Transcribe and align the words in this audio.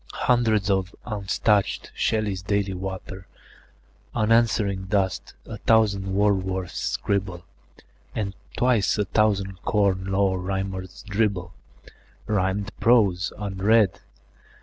Hundreds 0.25 0.67
of 0.71 0.95
unstaunched 1.05 1.91
Shelleys 1.93 2.41
daily 2.41 2.73
water 2.73 3.27
Unanswering 4.15 4.85
dust; 4.85 5.35
a 5.45 5.57
thousand 5.57 6.05
Wordsworths 6.15 6.71
scribble; 6.75 7.45
And 8.15 8.33
twice 8.57 8.97
a 8.97 9.05
thousand 9.05 9.61
Corn 9.61 10.05
Law 10.05 10.37
Rhymers 10.37 11.03
dribble 11.03 11.53
Rhymed 12.25 12.71
prose, 12.79 13.31
unread. 13.37 13.99